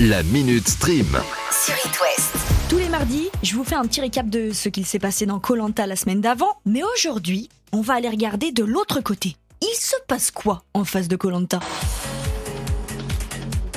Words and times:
La 0.00 0.22
Minute 0.22 0.68
Stream. 0.68 1.06
sur 1.50 1.74
It 1.74 2.00
West. 2.00 2.34
Tous 2.70 2.78
les 2.78 2.88
mardis, 2.88 3.28
je 3.42 3.54
vous 3.54 3.62
fais 3.62 3.74
un 3.74 3.82
petit 3.82 4.00
récap 4.00 4.28
de 4.28 4.50
ce 4.50 4.70
qu'il 4.70 4.86
s'est 4.86 4.98
passé 4.98 5.26
dans 5.26 5.38
Colanta 5.38 5.86
la 5.86 5.96
semaine 5.96 6.22
d'avant, 6.22 6.48
mais 6.64 6.80
aujourd'hui, 6.82 7.50
on 7.72 7.82
va 7.82 7.94
aller 7.94 8.08
regarder 8.08 8.52
de 8.52 8.64
l'autre 8.64 9.00
côté. 9.00 9.36
Il 9.60 9.76
se 9.76 9.94
passe 10.08 10.30
quoi 10.30 10.62
en 10.72 10.84
face 10.84 11.08
de 11.08 11.16
Colanta 11.16 11.60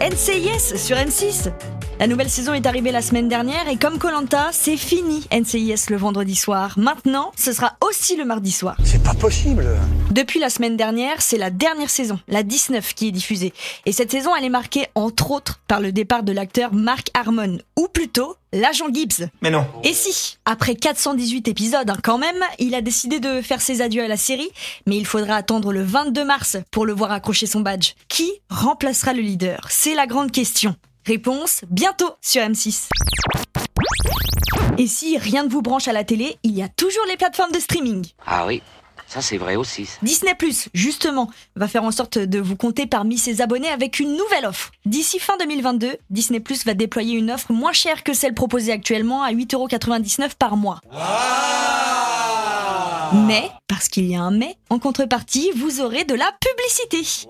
NCIS 0.00 0.78
sur 0.78 0.96
N6 0.96 1.52
la 1.98 2.06
nouvelle 2.06 2.30
saison 2.30 2.54
est 2.54 2.66
arrivée 2.66 2.92
la 2.92 3.02
semaine 3.02 3.28
dernière 3.28 3.68
et 3.68 3.76
comme 3.76 3.98
Colanta, 3.98 4.50
c'est 4.52 4.76
fini 4.76 5.26
NCIS 5.32 5.90
le 5.90 5.96
vendredi 5.96 6.36
soir. 6.36 6.74
Maintenant, 6.78 7.32
ce 7.36 7.52
sera 7.52 7.76
aussi 7.80 8.16
le 8.16 8.24
mardi 8.24 8.52
soir. 8.52 8.76
C'est 8.84 9.02
pas 9.02 9.14
possible. 9.14 9.66
Depuis 10.12 10.38
la 10.38 10.48
semaine 10.48 10.76
dernière, 10.76 11.20
c'est 11.20 11.38
la 11.38 11.50
dernière 11.50 11.90
saison, 11.90 12.20
la 12.28 12.44
19, 12.44 12.94
qui 12.94 13.08
est 13.08 13.12
diffusée. 13.12 13.52
Et 13.84 13.92
cette 13.92 14.12
saison, 14.12 14.30
elle 14.36 14.44
est 14.44 14.48
marquée 14.48 14.86
entre 14.94 15.32
autres 15.32 15.60
par 15.66 15.80
le 15.80 15.90
départ 15.90 16.22
de 16.22 16.32
l'acteur 16.32 16.72
Mark 16.72 17.08
Harmon, 17.14 17.58
ou 17.76 17.88
plutôt 17.88 18.36
l'agent 18.52 18.86
Gibbs. 18.92 19.28
Mais 19.42 19.50
non. 19.50 19.66
Et 19.82 19.92
si, 19.92 20.38
après 20.44 20.76
418 20.76 21.48
épisodes 21.48 21.90
hein, 21.90 21.96
quand 22.02 22.18
même, 22.18 22.42
il 22.60 22.74
a 22.76 22.80
décidé 22.80 23.18
de 23.18 23.42
faire 23.42 23.60
ses 23.60 23.82
adieux 23.82 24.04
à 24.04 24.08
la 24.08 24.16
série, 24.16 24.50
mais 24.86 24.96
il 24.96 25.06
faudra 25.06 25.34
attendre 25.34 25.72
le 25.72 25.82
22 25.82 26.24
mars 26.24 26.56
pour 26.70 26.86
le 26.86 26.92
voir 26.92 27.10
accrocher 27.10 27.46
son 27.46 27.60
badge. 27.60 27.94
Qui 28.08 28.30
remplacera 28.50 29.14
le 29.14 29.20
leader? 29.20 29.66
C'est 29.68 29.94
la 29.94 30.06
grande 30.06 30.30
question. 30.30 30.76
Réponse 31.08 31.62
bientôt 31.70 32.10
sur 32.20 32.42
M6. 32.42 32.88
Et 34.76 34.86
si 34.86 35.16
rien 35.16 35.42
ne 35.44 35.48
vous 35.48 35.62
branche 35.62 35.88
à 35.88 35.94
la 35.94 36.04
télé, 36.04 36.36
il 36.42 36.54
y 36.54 36.62
a 36.62 36.68
toujours 36.68 37.06
les 37.08 37.16
plateformes 37.16 37.50
de 37.50 37.58
streaming. 37.58 38.04
Ah 38.26 38.44
oui, 38.46 38.60
ça 39.06 39.22
c'est 39.22 39.38
vrai 39.38 39.56
aussi. 39.56 39.88
Disney 40.02 40.34
+, 40.34 40.68
justement, 40.74 41.30
va 41.56 41.66
faire 41.66 41.84
en 41.84 41.92
sorte 41.92 42.18
de 42.18 42.38
vous 42.38 42.56
compter 42.56 42.86
parmi 42.86 43.16
ses 43.16 43.40
abonnés 43.40 43.70
avec 43.70 44.00
une 44.00 44.18
nouvelle 44.18 44.44
offre. 44.44 44.70
D'ici 44.84 45.18
fin 45.18 45.38
2022, 45.38 45.96
Disney 46.10 46.40
Plus 46.40 46.66
va 46.66 46.74
déployer 46.74 47.16
une 47.16 47.30
offre 47.30 47.54
moins 47.54 47.72
chère 47.72 48.04
que 48.04 48.12
celle 48.12 48.34
proposée 48.34 48.72
actuellement 48.72 49.22
à 49.22 49.32
8,99€ 49.32 50.32
par 50.38 50.58
mois. 50.58 50.80
Mais, 53.26 53.50
parce 53.66 53.88
qu'il 53.88 54.04
y 54.04 54.14
a 54.14 54.20
un 54.20 54.30
mais, 54.30 54.56
en 54.68 54.78
contrepartie, 54.78 55.52
vous 55.56 55.80
aurez 55.80 56.04
de 56.04 56.14
la 56.14 56.30
publicité. 56.38 57.26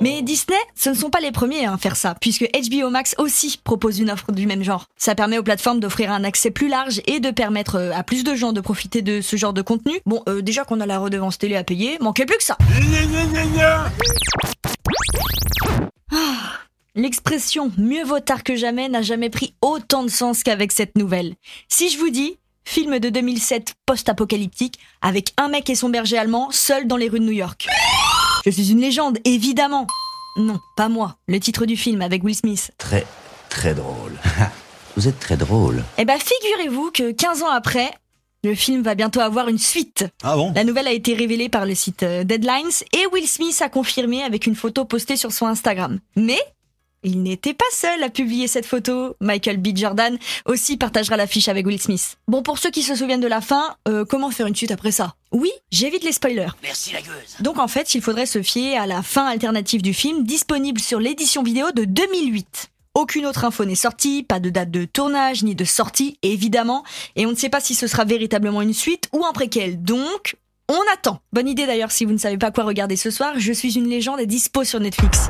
Mais 0.00 0.22
Disney, 0.22 0.58
ce 0.76 0.90
ne 0.90 0.94
sont 0.94 1.10
pas 1.10 1.20
les 1.20 1.32
premiers 1.32 1.66
à 1.66 1.76
faire 1.76 1.96
ça, 1.96 2.14
puisque 2.20 2.48
HBO 2.52 2.90
Max 2.90 3.14
aussi 3.18 3.58
propose 3.62 3.98
une 3.98 4.10
offre 4.10 4.30
du 4.30 4.46
même 4.46 4.62
genre. 4.62 4.86
Ça 4.96 5.14
permet 5.14 5.38
aux 5.38 5.42
plateformes 5.42 5.80
d'offrir 5.80 6.12
un 6.12 6.22
accès 6.22 6.50
plus 6.50 6.68
large 6.68 7.00
et 7.06 7.18
de 7.18 7.30
permettre 7.30 7.76
euh, 7.76 7.92
à 7.92 8.04
plus 8.04 8.22
de 8.22 8.34
gens 8.34 8.52
de 8.52 8.60
profiter 8.60 9.02
de 9.02 9.20
ce 9.20 9.36
genre 9.36 9.52
de 9.52 9.62
contenu. 9.62 9.98
Bon, 10.06 10.22
euh, 10.28 10.40
déjà 10.40 10.64
qu'on 10.64 10.80
a 10.80 10.86
la 10.86 10.98
redevance 10.98 11.38
télé 11.38 11.56
à 11.56 11.64
payer, 11.64 11.98
manquait 12.00 12.26
plus 12.26 12.36
que 12.36 12.44
ça. 12.44 12.56
Ah, 16.12 16.52
L'expression 16.94 17.70
mieux 17.76 18.04
vaut 18.04 18.20
tard 18.20 18.44
que 18.44 18.56
jamais 18.56 18.88
n'a 18.88 19.02
jamais 19.02 19.30
pris 19.30 19.54
autant 19.62 20.04
de 20.04 20.10
sens 20.10 20.42
qu'avec 20.42 20.72
cette 20.72 20.96
nouvelle. 20.96 21.34
Si 21.68 21.90
je 21.90 21.98
vous 21.98 22.10
dis 22.10 22.38
film 22.64 22.98
de 22.98 23.08
2007 23.08 23.74
post-apocalyptique 23.86 24.78
avec 25.00 25.32
un 25.38 25.48
mec 25.48 25.70
et 25.70 25.74
son 25.74 25.88
berger 25.88 26.18
allemand 26.18 26.50
seul 26.50 26.86
dans 26.86 26.96
les 26.96 27.08
rues 27.08 27.20
de 27.20 27.24
New 27.24 27.32
York. 27.32 27.66
Je 28.44 28.50
suis 28.50 28.70
une 28.70 28.80
légende, 28.80 29.18
évidemment. 29.24 29.86
Non, 30.36 30.58
pas 30.76 30.88
moi. 30.88 31.16
Le 31.26 31.40
titre 31.40 31.66
du 31.66 31.76
film 31.76 32.02
avec 32.02 32.22
Will 32.22 32.34
Smith. 32.34 32.70
Très, 32.78 33.06
très 33.48 33.74
drôle. 33.74 34.12
Vous 34.96 35.08
êtes 35.08 35.18
très 35.18 35.36
drôle. 35.36 35.84
Eh 35.96 36.04
ben, 36.04 36.18
figurez-vous 36.18 36.90
que 36.90 37.12
15 37.12 37.42
ans 37.42 37.50
après, 37.50 37.90
le 38.44 38.54
film 38.54 38.82
va 38.82 38.94
bientôt 38.94 39.20
avoir 39.20 39.48
une 39.48 39.58
suite. 39.58 40.06
Ah 40.22 40.36
bon? 40.36 40.52
La 40.54 40.64
nouvelle 40.64 40.86
a 40.86 40.92
été 40.92 41.14
révélée 41.14 41.48
par 41.48 41.66
le 41.66 41.74
site 41.74 42.02
euh, 42.02 42.24
Deadlines 42.24 42.70
et 42.92 43.06
Will 43.12 43.26
Smith 43.26 43.60
a 43.62 43.68
confirmé 43.68 44.22
avec 44.22 44.46
une 44.46 44.54
photo 44.54 44.84
postée 44.84 45.16
sur 45.16 45.32
son 45.32 45.46
Instagram. 45.46 45.98
Mais 46.16 46.40
il 47.02 47.22
n'était 47.22 47.54
pas 47.54 47.64
seul 47.72 48.02
à 48.02 48.10
publier 48.10 48.48
cette 48.48 48.66
photo. 48.66 49.16
Michael 49.20 49.58
B. 49.58 49.68
Jordan 49.76 50.18
aussi 50.46 50.76
partagera 50.76 51.16
l'affiche 51.16 51.48
avec 51.48 51.66
Will 51.66 51.80
Smith. 51.80 52.16
Bon, 52.26 52.42
pour 52.42 52.58
ceux 52.58 52.70
qui 52.70 52.82
se 52.82 52.94
souviennent 52.94 53.20
de 53.20 53.28
la 53.28 53.40
fin, 53.40 53.76
euh, 53.86 54.04
comment 54.04 54.30
faire 54.30 54.46
une 54.46 54.56
suite 54.56 54.72
après 54.72 54.92
ça? 54.92 55.14
Oui, 55.32 55.50
j'évite 55.70 56.04
les 56.04 56.12
spoilers. 56.12 56.50
Merci 56.62 56.92
la 56.92 57.00
gueuse. 57.00 57.36
Donc 57.40 57.58
en 57.58 57.68
fait, 57.68 57.94
il 57.94 58.00
faudrait 58.00 58.26
se 58.26 58.42
fier 58.42 58.76
à 58.78 58.86
la 58.86 59.02
fin 59.02 59.26
alternative 59.26 59.82
du 59.82 59.92
film 59.92 60.24
disponible 60.24 60.80
sur 60.80 61.00
l'édition 61.00 61.42
vidéo 61.42 61.70
de 61.72 61.84
2008. 61.84 62.70
Aucune 62.94 63.26
autre 63.26 63.44
info 63.44 63.64
n'est 63.64 63.74
sortie, 63.74 64.22
pas 64.22 64.40
de 64.40 64.50
date 64.50 64.70
de 64.70 64.84
tournage 64.84 65.44
ni 65.44 65.54
de 65.54 65.64
sortie, 65.64 66.18
évidemment, 66.22 66.82
et 67.14 67.26
on 67.26 67.30
ne 67.30 67.36
sait 67.36 67.50
pas 67.50 67.60
si 67.60 67.74
ce 67.74 67.86
sera 67.86 68.04
véritablement 68.04 68.62
une 68.62 68.72
suite 68.72 69.08
ou 69.12 69.24
un 69.24 69.32
préquel. 69.32 69.82
Donc, 69.82 70.36
on 70.68 70.80
attend. 70.92 71.20
Bonne 71.32 71.48
idée 71.48 71.66
d'ailleurs 71.66 71.92
si 71.92 72.04
vous 72.04 72.12
ne 72.12 72.18
savez 72.18 72.38
pas 72.38 72.50
quoi 72.50 72.64
regarder 72.64 72.96
ce 72.96 73.10
soir, 73.10 73.34
Je 73.36 73.52
suis 73.52 73.76
une 73.76 73.88
légende 73.88 74.20
est 74.20 74.26
dispo 74.26 74.64
sur 74.64 74.80
Netflix. 74.80 75.28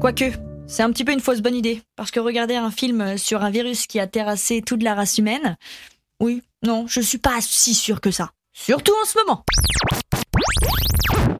Quoique, 0.00 0.32
c'est 0.66 0.82
un 0.82 0.90
petit 0.90 1.04
peu 1.04 1.12
une 1.12 1.20
fausse 1.20 1.40
bonne 1.40 1.54
idée, 1.54 1.80
parce 1.94 2.10
que 2.10 2.20
regarder 2.20 2.56
un 2.56 2.70
film 2.70 3.16
sur 3.16 3.42
un 3.42 3.50
virus 3.50 3.86
qui 3.86 3.98
a 3.98 4.06
terrassé 4.06 4.60
toute 4.60 4.82
la 4.82 4.94
race 4.94 5.16
humaine, 5.16 5.56
oui, 6.20 6.42
non, 6.62 6.86
je 6.86 7.00
suis 7.00 7.18
pas 7.18 7.40
si 7.40 7.74
sûr 7.74 8.00
que 8.00 8.10
ça. 8.10 8.30
Surtout 8.52 8.94
en 9.02 9.04
ce 9.04 9.18
moment. 9.18 9.44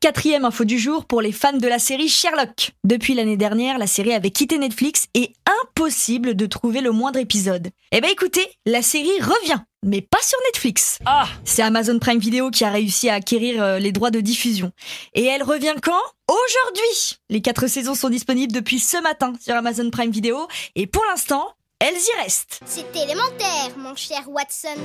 Quatrième 0.02 0.44
info 0.44 0.64
du 0.64 0.78
jour 0.78 1.06
pour 1.06 1.22
les 1.22 1.32
fans 1.32 1.56
de 1.56 1.66
la 1.66 1.78
série 1.78 2.08
Sherlock. 2.08 2.72
Depuis 2.84 3.14
l'année 3.14 3.38
dernière, 3.38 3.78
la 3.78 3.86
série 3.86 4.12
avait 4.12 4.30
quitté 4.30 4.58
Netflix 4.58 5.06
et 5.14 5.32
impossible 5.62 6.36
de 6.36 6.46
trouver 6.46 6.82
le 6.82 6.90
moindre 6.90 7.18
épisode. 7.18 7.70
Eh 7.90 8.00
ben 8.02 8.10
écoutez, 8.10 8.46
la 8.66 8.82
série 8.82 9.18
revient, 9.20 9.60
mais 9.82 10.02
pas 10.02 10.22
sur 10.22 10.38
Netflix. 10.48 10.98
Ah 11.06 11.26
C'est 11.44 11.62
Amazon 11.62 11.98
Prime 11.98 12.18
Video 12.18 12.50
qui 12.50 12.64
a 12.64 12.70
réussi 12.70 13.08
à 13.08 13.14
acquérir 13.14 13.62
euh, 13.62 13.78
les 13.78 13.92
droits 13.92 14.10
de 14.10 14.20
diffusion. 14.20 14.72
Et 15.14 15.24
elle 15.24 15.42
revient 15.42 15.74
quand? 15.82 15.92
Aujourd'hui 16.28 17.18
Les 17.30 17.40
quatre 17.40 17.66
saisons 17.66 17.94
sont 17.94 18.10
disponibles 18.10 18.52
depuis 18.52 18.78
ce 18.78 19.00
matin 19.02 19.32
sur 19.40 19.54
Amazon 19.54 19.88
Prime 19.90 20.10
Video 20.10 20.48
et 20.74 20.86
pour 20.86 21.04
l'instant, 21.10 21.55
elles 21.80 21.94
y 21.94 22.22
restent. 22.22 22.60
C'est 22.64 22.96
élémentaire, 22.96 23.76
mon 23.76 23.94
cher 23.94 24.28
Watson. 24.28 24.76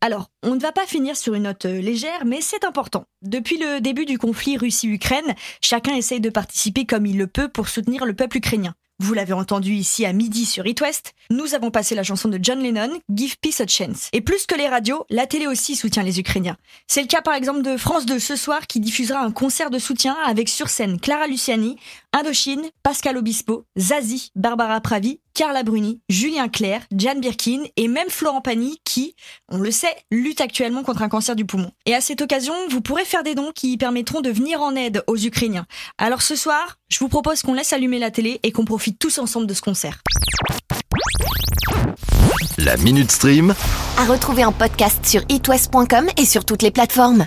Alors, 0.00 0.28
on 0.42 0.54
ne 0.54 0.60
va 0.60 0.72
pas 0.72 0.86
finir 0.86 1.16
sur 1.16 1.34
une 1.34 1.44
note 1.44 1.64
euh, 1.64 1.80
légère, 1.80 2.24
mais 2.26 2.40
c'est 2.40 2.64
important. 2.64 3.06
Depuis 3.22 3.56
le 3.58 3.80
début 3.80 4.04
du 4.04 4.18
conflit 4.18 4.58
Russie-Ukraine, 4.58 5.34
chacun 5.62 5.94
essaye 5.94 6.20
de 6.20 6.30
participer 6.30 6.84
comme 6.84 7.06
il 7.06 7.16
le 7.16 7.26
peut 7.26 7.48
pour 7.48 7.68
soutenir 7.68 8.04
le 8.04 8.14
peuple 8.14 8.38
ukrainien. 8.38 8.74
Vous 9.00 9.12
l'avez 9.12 9.32
entendu 9.32 9.72
ici 9.72 10.06
à 10.06 10.12
midi 10.12 10.44
sur 10.44 10.68
It 10.68 10.80
West, 10.80 11.14
nous 11.28 11.56
avons 11.56 11.72
passé 11.72 11.96
la 11.96 12.04
chanson 12.04 12.28
de 12.28 12.38
John 12.40 12.60
Lennon, 12.60 13.00
Give 13.12 13.36
Peace 13.40 13.60
a 13.60 13.66
Chance. 13.66 14.08
Et 14.12 14.20
plus 14.20 14.46
que 14.46 14.54
les 14.54 14.68
radios, 14.68 15.04
la 15.10 15.26
télé 15.26 15.48
aussi 15.48 15.74
soutient 15.74 16.04
les 16.04 16.20
Ukrainiens. 16.20 16.56
C'est 16.86 17.02
le 17.02 17.08
cas 17.08 17.20
par 17.20 17.34
exemple 17.34 17.62
de 17.62 17.76
France 17.76 18.06
2 18.06 18.20
ce 18.20 18.36
soir 18.36 18.68
qui 18.68 18.78
diffusera 18.78 19.20
un 19.20 19.32
concert 19.32 19.70
de 19.70 19.80
soutien 19.80 20.16
avec 20.24 20.48
sur 20.48 20.68
scène 20.68 21.00
Clara 21.00 21.26
Luciani, 21.26 21.76
Indochine, 22.12 22.70
Pascal 22.84 23.16
Obispo, 23.16 23.66
Zazie, 23.76 24.30
Barbara 24.36 24.80
Pravi, 24.80 25.18
Carla 25.34 25.64
Bruni, 25.64 26.00
Julien 26.08 26.48
Clerc, 26.48 26.82
Jan 26.96 27.16
Birkin 27.18 27.64
et 27.76 27.88
même 27.88 28.08
Florent 28.08 28.40
Pagny 28.40 28.78
qui, 28.84 29.16
on 29.50 29.58
le 29.58 29.70
sait, 29.70 29.94
lutte 30.10 30.40
actuellement 30.40 30.82
contre 30.82 31.02
un 31.02 31.08
cancer 31.08 31.34
du 31.34 31.44
poumon. 31.44 31.72
Et 31.86 31.94
à 31.94 32.00
cette 32.00 32.22
occasion, 32.22 32.54
vous 32.70 32.80
pourrez 32.80 33.04
faire 33.04 33.24
des 33.24 33.34
dons 33.34 33.52
qui 33.54 33.76
permettront 33.76 34.20
de 34.20 34.30
venir 34.30 34.62
en 34.62 34.74
aide 34.76 35.02
aux 35.06 35.16
Ukrainiens. 35.16 35.66
Alors 35.98 36.22
ce 36.22 36.36
soir, 36.36 36.78
je 36.88 36.98
vous 37.00 37.08
propose 37.08 37.42
qu'on 37.42 37.54
laisse 37.54 37.72
allumer 37.72 37.98
la 37.98 38.10
télé 38.10 38.40
et 38.42 38.52
qu'on 38.52 38.64
profite 38.64 38.98
tous 38.98 39.18
ensemble 39.18 39.46
de 39.46 39.54
ce 39.54 39.60
concert. 39.60 40.00
La 42.58 42.76
Minute 42.76 43.10
Stream. 43.10 43.54
À 43.98 44.04
retrouver 44.04 44.44
en 44.44 44.52
podcast 44.52 45.04
sur 45.04 45.22
itwest.com 45.28 46.08
et 46.16 46.24
sur 46.24 46.44
toutes 46.44 46.62
les 46.62 46.70
plateformes. 46.70 47.22